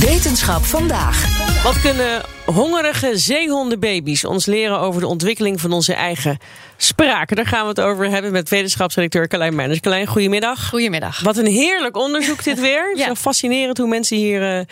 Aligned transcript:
Wetenschap 0.00 0.64
vandaag. 0.64 1.44
Wat 1.62 1.80
kunnen 1.80 2.22
hongerige 2.44 3.18
zeehondenbaby's 3.18 4.24
ons 4.24 4.46
leren 4.46 4.78
over 4.78 5.00
de 5.00 5.06
ontwikkeling 5.06 5.60
van 5.60 5.72
onze 5.72 5.94
eigen 5.94 6.38
spraak? 6.76 7.36
Daar 7.36 7.46
gaan 7.46 7.62
we 7.62 7.68
het 7.68 7.80
over 7.80 8.10
hebben 8.10 8.32
met 8.32 8.48
wetenschapsredacteur 8.48 9.28
Carlijn 9.28 9.54
Meijners. 9.54 9.80
Carlijn, 9.80 10.06
goedemiddag. 10.06 10.68
Goedemiddag. 10.68 11.20
Wat 11.20 11.36
een 11.36 11.46
heerlijk 11.46 11.96
onderzoek 11.96 12.44
dit 12.44 12.60
weer. 12.60 12.92
Ja. 12.98 13.06
Zo 13.06 13.14
fascinerend 13.14 13.78
hoe 13.78 13.88
mensen 13.88 14.16
hier, 14.16 14.58
eh, 14.58 14.64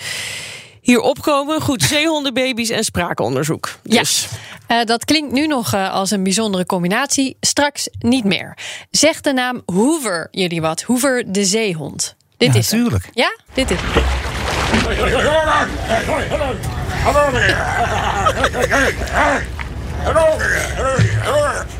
hier 0.80 1.00
opkomen. 1.00 1.60
Goed, 1.60 1.82
zeehondenbaby's 1.82 2.70
en 2.70 2.84
spraakonderzoek. 2.84 3.78
Ja. 3.82 3.98
Dus. 3.98 4.28
Eh, 4.66 4.84
dat 4.84 5.04
klinkt 5.04 5.32
nu 5.32 5.46
nog 5.46 5.72
eh, 5.72 5.92
als 5.92 6.10
een 6.10 6.22
bijzondere 6.22 6.66
combinatie. 6.66 7.36
Straks 7.40 7.88
niet 7.98 8.24
meer. 8.24 8.56
Zegt 8.90 9.24
de 9.24 9.32
naam 9.32 9.62
Hoover 9.66 10.28
jullie 10.30 10.60
wat? 10.60 10.82
Hoover 10.82 11.32
de 11.32 11.44
zeehond. 11.44 12.16
Dit 12.36 12.54
is 12.54 12.70
hem. 12.70 12.80
Natuurlijk. 12.80 13.10
Ja, 13.14 13.36
dit 13.54 13.70
is. 13.70 13.78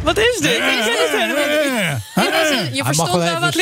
Wat 0.03 0.19
is 0.19 0.37
dit? 0.41 0.51
Ik 0.53 0.59
ken 0.59 0.77
het 0.79 1.11
helemaal 1.11 1.49
niet. 1.49 2.05
Dit 2.15 2.31
was 2.33 2.49
een- 2.51 2.75
je 2.75 2.85
verstond 2.85 3.11
wel 3.12 3.41
wat. 3.41 3.55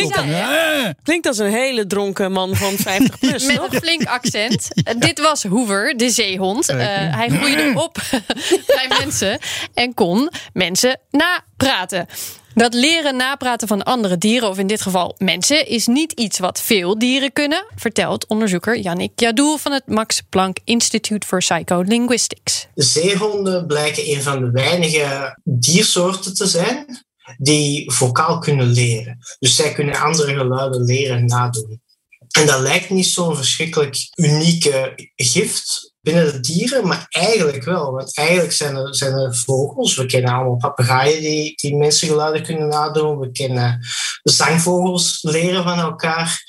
Klinkt 1.02 1.26
als 1.26 1.38
een 1.38 1.50
hele 1.50 1.86
dronken 1.86 2.32
man 2.32 2.56
van 2.56 2.76
50 2.86 3.18
plus. 3.18 3.44
Met 3.46 3.60
een 3.72 3.80
flink 3.80 4.04
accent. 4.04 4.68
Dit 4.98 5.20
was 5.20 5.42
Hoover, 5.42 5.96
de 5.96 6.10
zeehond. 6.10 6.68
Eh, 6.68 6.76
hij 7.16 7.28
groeide 7.28 7.72
op 7.84 7.98
bij 8.66 8.86
mensen 8.98 9.38
en 9.74 9.94
kon 9.94 10.30
mensen 10.52 11.00
napraten. 11.10 12.06
Dat 12.56 12.74
leren 12.74 13.16
napraten 13.16 13.68
van 13.68 13.82
andere 13.82 14.18
dieren, 14.18 14.48
of 14.48 14.58
in 14.58 14.66
dit 14.66 14.80
geval 14.82 15.14
mensen, 15.18 15.66
is 15.66 15.86
niet 15.86 16.12
iets 16.12 16.38
wat 16.38 16.60
veel 16.60 16.98
dieren 16.98 17.32
kunnen, 17.32 17.66
vertelt 17.74 18.26
onderzoeker 18.26 18.78
Yannick 18.78 19.20
Jadoul 19.20 19.58
van 19.58 19.72
het 19.72 19.86
Max 19.86 20.22
Planck 20.28 20.58
Institute 20.64 21.26
for 21.26 21.38
Psycholinguistics. 21.38 22.66
De 22.74 22.82
zeehonden 22.82 23.66
blijken 23.66 24.10
een 24.10 24.22
van 24.22 24.40
de 24.40 24.50
weinige 24.50 25.38
diersoorten 25.44 26.34
te 26.34 26.46
zijn 26.46 27.04
die 27.38 27.92
vocaal 27.92 28.38
kunnen 28.38 28.66
leren. 28.66 29.18
Dus 29.38 29.56
zij 29.56 29.72
kunnen 29.72 30.00
andere 30.00 30.34
geluiden 30.34 30.84
leren 30.84 31.16
en 31.16 31.26
nadoen. 31.26 31.80
En 32.36 32.46
dat 32.46 32.60
lijkt 32.60 32.90
niet 32.90 33.06
zo'n 33.06 33.36
verschrikkelijk 33.36 33.96
unieke 34.14 34.92
gift 35.14 35.94
binnen 36.00 36.32
de 36.32 36.40
dieren, 36.40 36.86
maar 36.86 37.06
eigenlijk 37.08 37.64
wel. 37.64 37.92
Want 37.92 38.16
eigenlijk 38.16 38.52
zijn 38.52 38.76
er, 38.76 38.94
zijn 38.94 39.12
er 39.12 39.36
vogels, 39.36 39.96
we 39.96 40.06
kennen 40.06 40.32
allemaal 40.32 40.56
papegaaien 40.56 41.20
die, 41.20 41.54
die 41.54 41.76
mensengeluiden 41.76 42.42
kunnen 42.42 42.68
nadoen. 42.68 43.18
We 43.18 43.30
kennen 43.30 43.86
zangvogels 44.22 45.18
leren 45.22 45.62
van 45.62 45.78
elkaar. 45.78 46.44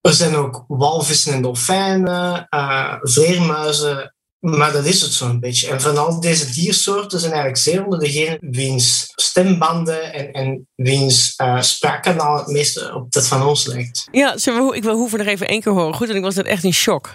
Er 0.00 0.12
zijn 0.12 0.34
ook 0.34 0.64
walvissen 0.68 1.32
en 1.32 1.42
dolfijnen, 1.42 2.46
eh, 2.48 2.94
vleermuizen 3.00 4.14
maar 4.40 4.72
dat 4.72 4.84
is 4.84 5.00
het 5.00 5.12
zo'n 5.12 5.40
beetje. 5.40 5.68
En 5.68 5.80
van 5.80 5.98
al 5.98 6.20
deze 6.20 6.50
diersoorten 6.50 7.18
zijn 7.20 7.32
eigenlijk 7.32 7.62
zeehonden 7.62 7.98
degene 7.98 8.38
wiens 8.40 9.12
stembanden 9.14 10.12
en, 10.12 10.32
en 10.32 10.66
wiens 10.74 11.34
uh, 11.42 11.60
spraakkanaal 11.60 12.36
het 12.36 12.46
meeste 12.46 12.94
op 12.94 13.12
dat 13.12 13.26
van 13.26 13.46
ons 13.46 13.66
lijkt. 13.66 14.08
Ja, 14.12 14.34
ik 14.72 14.82
wil 14.82 14.94
Hoever 14.96 15.18
nog 15.18 15.26
even 15.26 15.48
één 15.48 15.60
keer 15.60 15.72
horen. 15.72 15.94
Goed, 15.94 16.08
en 16.08 16.16
ik 16.16 16.22
was 16.22 16.34
net 16.34 16.46
echt 16.46 16.64
in 16.64 16.72
shock. 16.72 17.14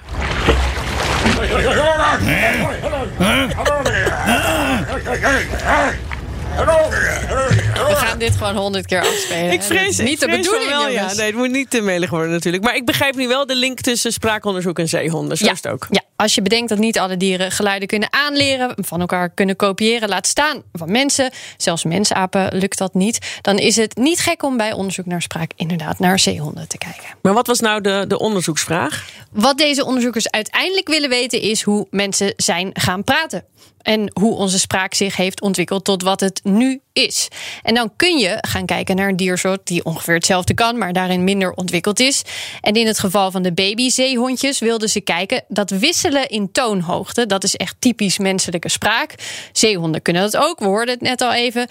We 7.88 7.96
gaan 7.96 8.20
dit 8.20 8.36
gewoon 8.36 8.56
honderd 8.56 8.86
keer 8.86 9.00
afspelen. 9.00 9.52
Ik 9.52 9.62
vrees, 9.62 9.98
niet 9.98 10.10
ik 10.10 10.20
de 10.20 10.28
bedoeling, 10.38 10.70
wel, 10.70 10.90
ja. 10.90 11.14
Nee, 11.14 11.26
het 11.26 11.36
moet 11.36 11.52
niet 11.52 11.70
te 11.70 11.82
melig 11.82 12.10
worden 12.10 12.32
natuurlijk. 12.32 12.64
Maar 12.64 12.76
ik 12.76 12.86
begrijp 12.86 13.16
nu 13.16 13.28
wel 13.28 13.46
de 13.46 13.56
link 13.56 13.80
tussen 13.80 14.14
spraakonderzoek 14.14 14.80
en 14.80 14.88
zeehonden. 14.88 15.38
Zo 15.38 15.46
Ja. 15.46 15.52
is 15.52 15.58
het 15.62 15.72
ook. 15.72 15.88
Ja, 15.90 16.02
als 16.16 16.36
je 16.36 16.42
bedenkt 16.42 16.70
dat 16.70 16.78
niet 16.78 17.00
alle 17.00 17.18
dieren 17.18 17.52
geluiden 17.52 17.88
kunnen 17.88 18.14
aanleren, 18.14 18.74
van 18.76 19.00
elkaar 19.00 19.30
kunnen 19.30 19.56
kopiëren, 19.56 20.10
laat 20.10 20.28
staan 20.28 20.64
van 20.74 20.92
mensen, 20.92 21.32
zelfs 21.58 21.84
mensapen 21.84 22.58
lukt 22.58 22.78
dat 22.78 22.94
niet, 22.94 23.40
dan 23.42 23.58
is 23.58 23.76
het 23.76 23.96
niet 23.96 24.20
gek 24.20 24.44
om 24.44 24.58
bij 24.58 24.74
onderzoek 24.74 25.06
naar 25.06 25.22
spraak 25.22 25.52
inderdaad 25.56 26.00
naar 26.00 26.20
zeehonden 26.20 26.68
te 26.68 26.78
kijken. 26.78 27.04
Maar 27.22 27.34
wat 27.34 27.48
was 27.48 27.60
nou 27.60 27.82
de, 27.82 28.06
de 28.08 28.20
onderzoeksvraag? 28.20 29.10
Wat 29.32 29.58
deze 29.58 29.86
onderzoekers 29.86 30.30
uiteindelijk 30.30 30.88
willen 30.88 31.10
weten 31.10 31.42
is 31.42 31.62
hoe 31.62 31.88
mensen 31.90 32.34
zijn 32.38 32.70
gaan 32.74 33.04
praten. 33.04 33.44
En 33.86 34.12
hoe 34.14 34.36
onze 34.36 34.60
spraak 34.60 34.94
zich 34.94 35.16
heeft 35.16 35.42
ontwikkeld 35.42 35.84
tot 35.84 36.04
wat 36.04 36.20
het 36.20 36.40
nu 36.44 36.82
is. 36.94 37.28
En 37.64 37.74
dan 37.76 37.92
kun 37.96 38.18
je 38.18 38.38
gaan 38.42 38.66
kijken 38.66 38.96
naar 38.96 39.10
een 39.10 39.16
diersoort 39.16 39.68
die 39.68 39.86
ongeveer 39.86 40.14
hetzelfde 40.14 40.54
kan, 40.54 40.78
maar 40.78 40.94
daarin 40.94 41.24
minder 41.24 41.52
ontwikkeld 41.52 42.00
is. 42.00 42.22
En 42.62 42.74
in 42.74 42.88
het 42.88 43.00
geval 43.00 43.32
van 43.32 43.42
de 43.42 43.54
babyzeehondjes 43.54 44.60
wilden 44.60 44.90
ze 44.90 45.02
kijken 45.02 45.44
dat 45.48 45.70
wisselen 45.70 46.05
in 46.14 46.52
toonhoogte. 46.52 47.26
Dat 47.26 47.44
is 47.44 47.56
echt 47.56 47.76
typisch 47.80 48.18
menselijke 48.18 48.70
spraak. 48.70 49.16
Zeehonden 49.52 50.02
kunnen 50.02 50.22
dat 50.22 50.38
ook, 50.38 50.60
we 50.60 50.66
hoorden 50.66 50.94
het 50.94 51.04
net 51.04 51.22
al 51.22 51.34
even. 51.34 51.68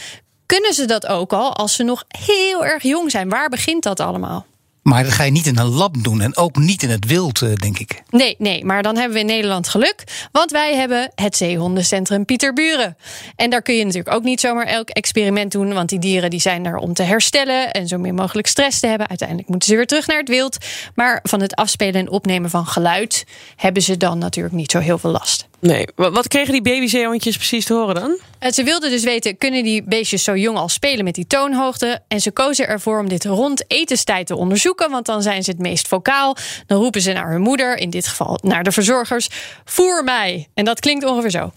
Kunnen 0.46 0.74
ze 0.74 0.84
dat 0.84 1.06
ook 1.06 1.32
al 1.32 1.54
als 1.54 1.74
ze 1.74 1.82
nog 1.82 2.04
heel 2.08 2.64
erg 2.64 2.82
jong 2.82 3.10
zijn? 3.10 3.28
Waar 3.28 3.48
begint 3.48 3.82
dat 3.82 4.00
allemaal? 4.00 4.46
Maar 4.84 5.02
dat 5.02 5.12
ga 5.12 5.22
je 5.22 5.30
niet 5.30 5.46
in 5.46 5.58
een 5.58 5.66
lab 5.68 5.94
doen 6.02 6.20
en 6.20 6.36
ook 6.36 6.56
niet 6.56 6.82
in 6.82 6.90
het 6.90 7.06
wild, 7.06 7.42
eh, 7.42 7.54
denk 7.54 7.78
ik. 7.78 8.02
Nee, 8.10 8.34
nee, 8.38 8.64
maar 8.64 8.82
dan 8.82 8.96
hebben 8.96 9.14
we 9.14 9.20
in 9.20 9.26
Nederland 9.26 9.68
geluk. 9.68 10.04
Want 10.32 10.50
wij 10.50 10.74
hebben 10.74 11.12
het 11.14 11.36
zeehondencentrum 11.36 12.24
Pieterburen. 12.24 12.96
En 13.36 13.50
daar 13.50 13.62
kun 13.62 13.74
je 13.74 13.84
natuurlijk 13.84 14.14
ook 14.14 14.22
niet 14.22 14.40
zomaar 14.40 14.66
elk 14.66 14.88
experiment 14.88 15.52
doen. 15.52 15.72
Want 15.72 15.88
die 15.88 15.98
dieren 15.98 16.30
die 16.30 16.40
zijn 16.40 16.66
er 16.66 16.76
om 16.76 16.94
te 16.94 17.02
herstellen 17.02 17.70
en 17.70 17.88
zo 17.88 17.98
min 17.98 18.14
mogelijk 18.14 18.46
stress 18.46 18.80
te 18.80 18.86
hebben. 18.86 19.08
Uiteindelijk 19.08 19.48
moeten 19.48 19.68
ze 19.68 19.76
weer 19.76 19.86
terug 19.86 20.06
naar 20.06 20.18
het 20.18 20.28
wild. 20.28 20.56
Maar 20.94 21.20
van 21.22 21.40
het 21.40 21.54
afspelen 21.54 21.94
en 21.94 22.10
opnemen 22.10 22.50
van 22.50 22.66
geluid 22.66 23.24
hebben 23.56 23.82
ze 23.82 23.96
dan 23.96 24.18
natuurlijk 24.18 24.54
niet 24.54 24.70
zo 24.70 24.78
heel 24.78 24.98
veel 24.98 25.10
last. 25.10 25.46
Nee. 25.60 25.86
Wat, 25.94 26.12
wat 26.12 26.28
kregen 26.28 26.52
die 26.52 26.62
babyzeehondjes 26.62 27.36
precies 27.36 27.64
te 27.64 27.74
horen 27.74 27.94
dan? 27.94 28.18
Eh, 28.44 28.52
Ze 28.52 28.62
wilden 28.64 28.90
dus 28.90 29.02
weten, 29.04 29.38
kunnen 29.38 29.62
die 29.62 29.82
beestjes 29.82 30.24
zo 30.24 30.36
jong 30.36 30.58
al 30.58 30.68
spelen 30.68 31.04
met 31.04 31.14
die 31.14 31.26
toonhoogte? 31.26 32.00
En 32.08 32.20
ze 32.20 32.30
kozen 32.30 32.68
ervoor 32.68 32.98
om 32.98 33.08
dit 33.08 33.24
rond 33.24 33.64
etenstijd 33.70 34.26
te 34.26 34.36
onderzoeken, 34.36 34.90
want 34.90 35.06
dan 35.06 35.22
zijn 35.22 35.42
ze 35.44 35.50
het 35.50 35.58
meest 35.58 35.88
vocaal. 35.88 36.36
Dan 36.66 36.78
roepen 36.78 37.00
ze 37.00 37.12
naar 37.12 37.30
hun 37.30 37.40
moeder, 37.40 37.76
in 37.78 37.90
dit 37.90 38.06
geval 38.06 38.38
naar 38.42 38.62
de 38.62 38.72
verzorgers, 38.72 39.28
voer 39.64 40.04
mij. 40.04 40.48
En 40.54 40.64
dat 40.64 40.80
klinkt 40.80 41.04
ongeveer 41.04 41.30
zo. 41.30 41.52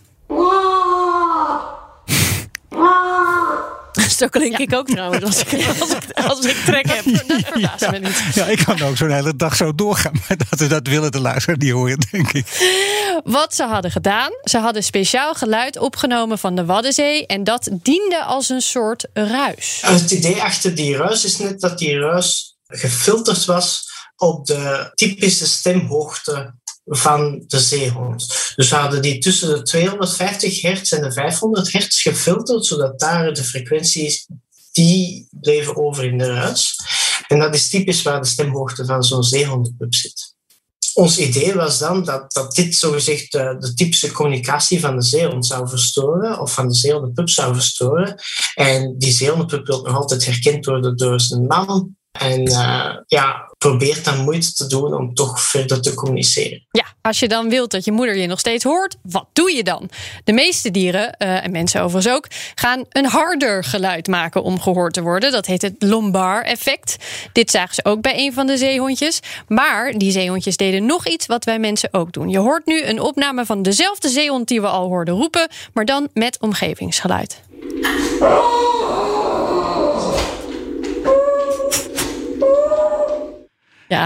Zo 4.17 4.27
klink 4.27 4.57
ik 4.57 4.73
ook 4.73 4.87
trouwens 4.87 5.23
als 5.23 5.39
ik, 5.39 5.67
als 5.81 5.91
ik, 5.91 6.11
als 6.13 6.45
ik 6.45 6.55
trek 6.65 6.87
heb. 6.87 7.03
Dat 7.05 7.41
verbaast 7.45 7.91
me 7.91 7.99
niet. 7.99 8.23
Ja, 8.33 8.45
ik 8.45 8.63
kan 8.65 8.81
ook 8.81 8.97
zo'n 8.97 9.11
hele 9.11 9.35
dag 9.35 9.55
zo 9.55 9.75
doorgaan. 9.75 10.13
Maar 10.27 10.37
dat 10.49 10.59
we 10.59 10.67
dat 10.67 10.87
willen 10.87 11.11
de 11.11 11.19
luisteraar 11.19 11.57
die 11.57 11.73
horen, 11.73 11.99
denk 12.11 12.31
ik. 12.31 12.45
Wat 13.23 13.55
ze 13.55 13.63
hadden 13.63 13.91
gedaan, 13.91 14.31
ze 14.43 14.57
hadden 14.57 14.83
speciaal 14.83 15.33
geluid 15.33 15.77
opgenomen 15.77 16.39
van 16.39 16.55
de 16.55 16.65
Waddenzee 16.65 17.25
en 17.25 17.43
dat 17.43 17.69
diende 17.71 18.23
als 18.23 18.49
een 18.49 18.61
soort 18.61 19.07
ruis. 19.13 19.81
Het 19.85 20.11
idee 20.11 20.41
achter 20.41 20.75
die 20.75 20.97
ruis 20.97 21.25
is 21.25 21.37
net 21.37 21.59
dat 21.59 21.77
die 21.77 21.99
ruis 21.99 22.57
gefilterd 22.67 23.45
was 23.45 23.89
op 24.15 24.45
de 24.45 24.91
typische 24.95 25.47
stemhoogte 25.47 26.53
van 26.87 27.43
de 27.47 27.59
zeehond. 27.59 28.27
Dus 28.55 28.69
we 28.69 28.75
hadden 28.75 29.01
die 29.01 29.17
tussen 29.17 29.55
de 29.55 29.61
250 29.61 30.61
hertz 30.61 30.91
en 30.91 31.01
de 31.01 31.11
500 31.11 31.71
hertz 31.71 32.01
gefilterd, 32.01 32.65
zodat 32.65 32.99
daar 32.99 33.33
de 33.33 33.43
frequenties 33.43 34.27
die 34.71 35.27
bleven 35.31 35.75
over 35.75 36.03
in 36.03 36.17
de 36.17 36.33
ruis. 36.33 36.75
En 37.27 37.39
dat 37.39 37.55
is 37.55 37.69
typisch 37.69 38.01
waar 38.01 38.21
de 38.21 38.27
stemhoogte 38.27 38.85
van 38.85 39.03
zo'n 39.03 39.23
zeehondenpup 39.23 39.93
zit. 39.93 40.35
Ons 40.93 41.19
idee 41.19 41.53
was 41.53 41.77
dan 41.77 42.03
dat, 42.03 42.31
dat 42.31 42.55
dit 42.55 42.75
zogezegd 42.75 43.31
de, 43.31 43.55
de 43.59 43.73
typische 43.73 44.11
communicatie 44.11 44.79
van 44.79 44.95
de 44.95 45.03
zeehond 45.03 45.45
zou 45.45 45.69
verstoren, 45.69 46.39
of 46.39 46.53
van 46.53 46.67
de 46.67 46.75
zeehondenpup 46.75 47.29
zou 47.29 47.53
verstoren. 47.53 48.15
En 48.53 48.95
die 48.97 49.11
zeehondenpup 49.11 49.67
wordt 49.67 49.85
nog 49.85 49.95
altijd 49.95 50.25
herkend 50.25 50.65
worden 50.65 50.97
door 50.97 51.19
zijn 51.19 51.47
naam. 51.47 51.95
En 52.11 52.49
uh, 52.49 52.95
ja, 53.05 53.46
probeert 53.57 54.05
dan 54.05 54.23
moeite 54.23 54.53
te 54.53 54.67
doen 54.67 54.93
om 54.93 55.13
toch 55.13 55.41
verder 55.41 55.81
te 55.81 55.93
communiceren. 55.93 56.65
Ja, 56.71 56.85
als 57.01 57.19
je 57.19 57.27
dan 57.27 57.49
wilt 57.49 57.71
dat 57.71 57.85
je 57.85 57.91
moeder 57.91 58.17
je 58.17 58.27
nog 58.27 58.39
steeds 58.39 58.63
hoort, 58.63 58.95
wat 59.01 59.25
doe 59.33 59.55
je 59.55 59.63
dan? 59.63 59.89
De 60.23 60.33
meeste 60.33 60.71
dieren, 60.71 61.15
uh, 61.19 61.45
en 61.45 61.51
mensen 61.51 61.81
overigens 61.81 62.15
ook, 62.15 62.27
gaan 62.55 62.85
een 62.89 63.05
harder 63.05 63.63
geluid 63.63 64.07
maken 64.07 64.43
om 64.43 64.59
gehoord 64.59 64.93
te 64.93 65.01
worden. 65.01 65.31
Dat 65.31 65.45
heet 65.45 65.61
het 65.61 65.75
Lombard-effect. 65.79 66.95
Dit 67.33 67.51
zagen 67.51 67.75
ze 67.75 67.85
ook 67.85 68.01
bij 68.01 68.17
een 68.17 68.33
van 68.33 68.47
de 68.47 68.57
zeehondjes. 68.57 69.19
Maar 69.47 69.91
die 69.91 70.11
zeehondjes 70.11 70.57
deden 70.57 70.85
nog 70.85 71.07
iets 71.07 71.25
wat 71.25 71.45
wij 71.45 71.59
mensen 71.59 71.93
ook 71.93 72.11
doen. 72.11 72.29
Je 72.29 72.39
hoort 72.39 72.65
nu 72.65 72.83
een 72.83 73.01
opname 73.01 73.45
van 73.45 73.61
dezelfde 73.61 74.09
zeehond 74.09 74.47
die 74.47 74.61
we 74.61 74.67
al 74.67 74.87
hoorden 74.87 75.15
roepen, 75.15 75.47
maar 75.73 75.85
dan 75.85 76.07
met 76.13 76.37
omgevingsgeluid. 76.39 77.41
Ja. 78.19 78.56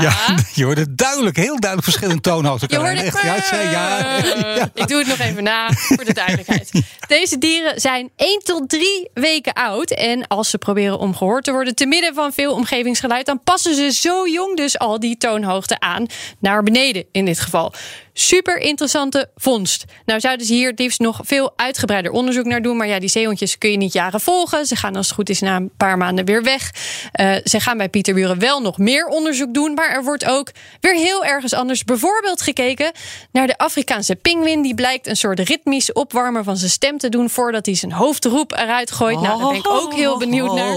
Ja, 0.01 0.36
je 0.53 0.63
hoorde 0.63 0.95
duidelijk, 0.95 1.36
heel 1.36 1.59
duidelijk 1.59 1.83
verschillende 1.83 2.21
toonhoogte. 2.30 2.65
Je 2.69 2.75
hoorde 2.77 3.01
Echt, 3.01 3.21
ja, 3.21 3.42
zei- 3.42 3.69
ja, 3.69 3.98
ja. 4.56 4.69
Ik 4.74 4.88
doe 4.88 4.98
het 4.98 5.07
nog 5.07 5.19
even 5.19 5.44
na 5.44 5.71
voor 5.71 6.06
de 6.06 6.13
duidelijkheid. 6.13 6.71
Deze 7.07 7.38
dieren 7.38 7.80
zijn 7.81 8.09
1 8.15 8.39
tot 8.44 8.69
3 8.69 9.09
weken 9.13 9.53
oud. 9.53 9.92
En 9.92 10.27
als 10.27 10.50
ze 10.50 10.57
proberen 10.57 11.00
om 11.00 11.15
gehoord 11.15 11.44
te 11.44 11.51
worden 11.51 11.75
te 11.75 11.86
midden 11.86 12.13
van 12.13 12.33
veel 12.33 12.53
omgevingsgeluid, 12.53 13.25
dan 13.25 13.44
passen 13.44 13.75
ze 13.75 13.92
zo 13.92 14.27
jong 14.27 14.57
dus 14.57 14.80
al 14.80 15.00
die 15.00 15.18
toonhoogte 15.18 15.80
aan. 15.80 16.06
Naar 16.39 16.63
beneden 16.63 17.06
in 17.12 17.25
dit 17.25 17.39
geval. 17.39 17.74
Super 18.13 18.58
interessante 18.58 19.30
vondst. 19.36 19.86
Nou 20.06 20.19
zouden 20.19 20.46
ze 20.46 20.54
hier 20.54 20.74
liefst 20.75 21.00
nog 21.00 21.19
veel 21.24 21.54
uitgebreider 21.56 22.12
onderzoek 22.12 22.46
naar 22.46 22.62
doen. 22.62 22.78
Maar 22.78 22.88
ja, 22.88 23.00
die 23.00 23.10
zeehondjes 23.10 23.58
kun 23.58 23.72
je 23.72 23.78
niet 23.78 23.94
jaren 23.94 24.22
volgen. 24.22 24.66
Ze 24.66 24.75
gaan 24.75 24.96
als 24.96 25.06
het 25.06 25.16
goed 25.16 25.30
is 25.30 25.40
na 25.40 25.56
een 25.56 25.72
paar 25.78 25.98
maanden 25.98 26.25
weer 26.25 26.44
weg. 26.44 26.72
Eh, 27.12 27.36
ze 27.44 27.60
gaan 27.60 27.78
bij 27.78 27.90
Pieter 27.90 28.13
Buren 28.13 28.40
wel 28.40 28.62
nog 28.62 28.78
meer 28.78 29.06
onderzoek 29.06 29.54
doen. 29.54 29.74
Maar 29.74 29.90
er 29.90 30.04
wordt 30.04 30.25
ook 30.25 30.52
weer 30.80 30.96
heel 30.96 31.25
ergens 31.25 31.54
anders 31.54 31.84
bijvoorbeeld 31.84 32.42
gekeken 32.42 32.92
naar 33.31 33.48
de 33.48 33.58
Afrikaanse 33.58 34.16
pinguïn. 34.16 34.62
Die 34.62 34.75
blijkt 34.75 35.08
een 35.08 35.16
soort 35.18 35.40
ritmisch 35.40 35.94
opwarmen 35.94 36.44
van 36.44 36.58
zijn 36.58 36.72
stem 36.72 36.98
te 36.98 37.10
doen 37.10 37.30
voordat 37.30 37.66
hij 37.66 37.75
zijn 37.75 37.92
hoofdroep 37.92 38.52
eruit 38.52 38.92
gooit. 38.92 39.22
Nou, 39.22 39.40
daar 39.40 39.48
ben 39.48 39.58
ik 39.58 39.68
ook 39.68 39.94
heel 39.94 40.18
benieuwd 40.18 40.54
naar. 40.54 40.75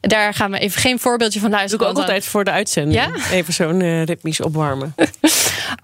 Daar 0.00 0.34
gaan 0.34 0.50
we 0.50 0.58
even 0.58 0.80
geen 0.80 0.98
voorbeeldje 0.98 1.40
van 1.40 1.48
Doe 1.50 1.58
luisteren. 1.58 1.86
ik 1.86 1.92
ook 1.92 1.98
altijd 1.98 2.24
voor 2.24 2.44
de 2.44 2.50
uitzending. 2.50 3.00
Ja? 3.00 3.10
Even 3.30 3.52
zo'n 3.52 3.80
eh, 3.80 4.04
ritmisch 4.04 4.40
opwarmen. 4.40 4.94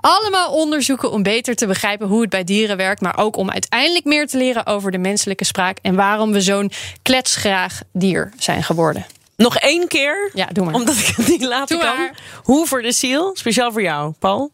Allemaal 0.09 0.53
onderzoeken 0.53 1.11
om 1.11 1.23
beter 1.23 1.55
te 1.55 1.67
begrijpen 1.67 2.07
hoe 2.09 2.21
het 2.21 2.31
bij 2.31 2.45
dieren 2.45 2.77
werkt, 2.77 3.01
maar 3.01 3.17
ook 3.19 3.37
om 3.37 3.51
uiteindelijk 3.51 4.05
meer 4.05 4.27
te 4.27 4.37
leren 4.37 4.67
over 4.67 4.91
de 4.91 4.99
menselijke 4.99 5.45
spraak 5.45 5.79
en 5.83 5.95
waarom 5.95 6.33
we 6.33 6.41
zo'n 6.41 6.71
kletsgraag 7.03 7.81
dier 7.93 8.33
zijn 8.39 8.63
geworden. 8.63 9.07
Nog 9.37 9.57
één 9.57 9.89
keer, 9.89 10.31
Ja, 10.35 10.47
doe 10.53 10.65
maar. 10.65 10.75
omdat 10.75 10.97
ik 10.97 11.07
het 11.17 11.29
niet 11.29 11.43
laten 11.43 11.77
Doe 11.79 11.87
kan. 11.87 11.97
maar. 11.97 12.15
Hoe 12.43 12.67
voor 12.67 12.83
de 12.83 12.93
ziel, 12.93 13.31
speciaal 13.35 13.73
voor 13.73 13.83
jou, 13.83 14.13
Paul. 14.19 14.53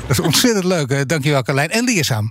Dat 0.00 0.10
is 0.10 0.20
ontzettend 0.20 0.64
leuk. 0.64 0.90
hè. 0.90 1.06
Dankjewel, 1.06 1.42
Carlijn. 1.42 1.70
En 1.70 1.84
leerzaam. 1.84 2.30